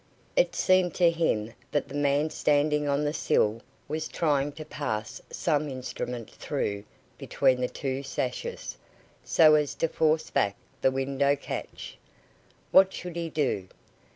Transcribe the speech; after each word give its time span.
It 0.35 0.55
seemed 0.55 0.95
to 0.95 1.11
him 1.11 1.53
that 1.71 1.87
the 1.87 1.93
man 1.93 2.31
standing 2.31 2.87
on 2.87 3.03
the 3.05 3.13
sill 3.13 3.61
was 3.87 4.07
trying 4.07 4.51
to 4.53 4.65
pass 4.65 5.21
some 5.29 5.69
instrument 5.69 6.31
through 6.31 6.85
between 7.19 7.61
the 7.61 7.67
two 7.69 8.01
sashes, 8.01 8.77
so 9.23 9.53
as 9.53 9.75
to 9.75 9.87
force 9.87 10.31
back 10.31 10.55
the 10.81 10.89
window 10.89 11.35
catch. 11.35 11.99
What 12.71 12.91
should 12.91 13.15
he 13.15 13.29
do? 13.29 13.67